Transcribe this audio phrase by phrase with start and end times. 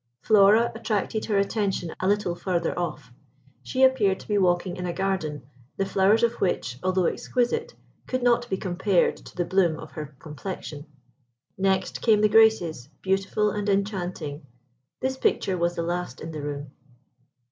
[0.23, 3.13] Flora attracted her attention a little further off.
[3.61, 5.43] She appeared to be walking in a garden,
[5.77, 7.75] the flowers of which, although exquisite,
[8.07, 10.87] could not be compared to the bloom of her complexion.
[11.55, 14.47] Next came the Graces, beautiful and enchanting.
[15.01, 16.71] This picture was the last in the room.